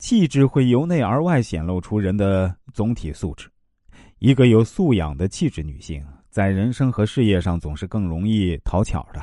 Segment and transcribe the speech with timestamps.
[0.00, 3.50] 气质会由内而外显露出人的总体素质。
[4.18, 9.22] 一个有素养的气质女性，在人生和事业上总是更容易讨巧的。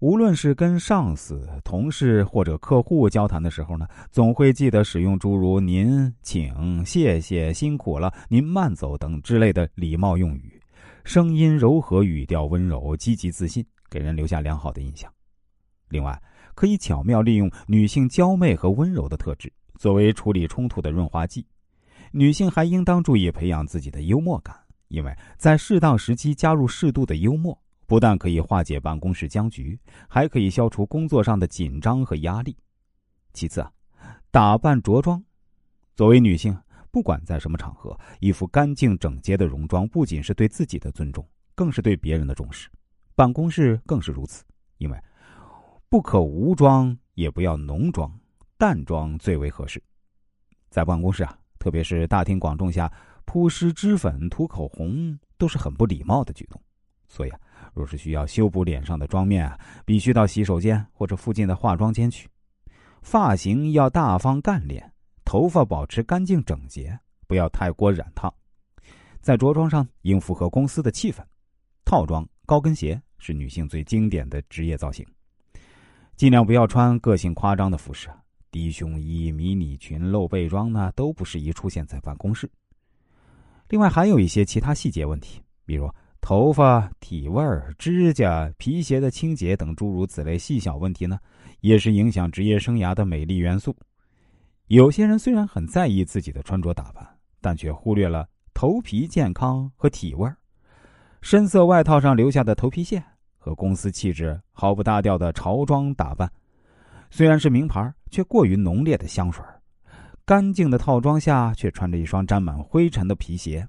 [0.00, 6.52] 无论是跟上司、同事或者客户交谈的时候呢，总会记得使用诸如“您”“请
[6.84, 10.60] ”“谢谢”“辛苦了”“您慢走”等之类的礼貌用语，
[11.04, 15.08] 声音柔和，语调温柔，积极自信，给人留下良好的印象。
[15.88, 16.20] 另外，
[16.56, 21.44] 可以巧妙利用女性娇媚和温柔的特质，作为处理冲突的润滑剂。
[22.12, 24.56] 女性还应当注意培养自己的幽默感，
[24.86, 32.56] 因为在适当时机加入适度的幽默，不但可以化解办公室僵局，还可以消除工作上的紧张和压力。
[33.32, 33.72] 其次啊，
[34.30, 35.20] 打扮着装，
[35.96, 36.56] 作为女性，
[36.92, 42.70] 不管在什么场合，一副干净整洁的戎装，不仅是对自己的尊重，更是对别人的重视。
[43.16, 44.44] 办公室更是如此，
[44.78, 44.96] 因为
[45.88, 48.16] 不可无妆，也不要浓妆，
[48.62, 49.82] 淡妆最为合适。
[50.70, 51.36] 在办公室啊。
[51.58, 52.92] 特别是大庭广众下
[53.24, 56.60] 扑湿脂粉、涂口红，都是很不礼貌的举动。
[57.08, 57.40] 所以啊，
[57.74, 62.28] 若是需要修补脸上的妆面啊，必须到洗手间或者附近的化妆间去。
[63.00, 64.92] 发型要大方干练，
[65.24, 68.32] 头发保持干净整洁，不要太过染烫。
[69.20, 71.20] 在着装上应符合公司的气氛，
[71.84, 75.04] 套装、高跟鞋是女性最经典的职业造型。
[76.16, 78.08] 尽量不要穿个性夸张的服饰。
[78.52, 82.48] 低胸衣、迷你裙、露背装呢，都不适宜出现在办公室。
[83.70, 87.42] 另外，还有一些其他细节问题，比如头发、体味、
[87.78, 91.18] 指甲、皮鞋的清洁等诸如此类细小问题呢，
[91.60, 93.74] 也是影响职业生涯的美丽元素。
[94.66, 97.04] 有些人虽然很在意自己的穿着打扮，
[97.40, 100.30] 但却忽略了头皮健康和体味
[101.22, 103.02] 深色外套上留下的头皮屑
[103.38, 106.30] 和公司气质毫不搭调的潮装打扮。
[107.14, 109.44] 虽然是名牌，却过于浓烈的香水；
[110.24, 113.68] 干净的套装下，却穿着一双沾满灰尘的皮鞋。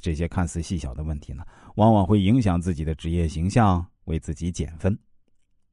[0.00, 1.44] 这些看似细小的问题呢，
[1.74, 4.98] 往往会影响自己的职业形象，为自己减分。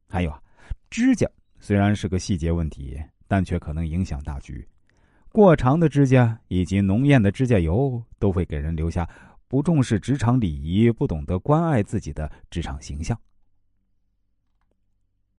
[0.10, 0.42] 还有啊，
[0.90, 1.26] 指甲
[1.58, 4.68] 虽然是个细节问题，但却可能影响大局。
[5.30, 9.10] 过长的指甲以及浓艳的指甲油，都会给人留下
[9.48, 13.18] 不重视职场礼仪、不懂得关爱自己的职场形象。